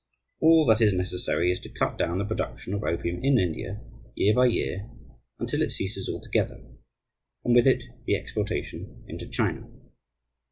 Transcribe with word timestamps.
All 0.39 0.65
that 0.65 0.81
is 0.81 0.95
necessary 0.95 1.51
is 1.51 1.59
to 1.59 1.69
cut 1.69 1.95
down 1.95 2.17
the 2.17 2.25
production 2.25 2.73
of 2.73 2.83
opium 2.83 3.23
in 3.23 3.37
India, 3.37 3.83
year 4.15 4.33
by 4.33 4.47
year, 4.47 4.89
until 5.37 5.61
it 5.61 5.69
ceases 5.69 6.09
altogether, 6.09 6.59
and 7.45 7.53
with 7.53 7.67
it 7.67 7.83
the 8.07 8.15
exportation 8.15 9.05
into 9.07 9.27
China. 9.27 9.69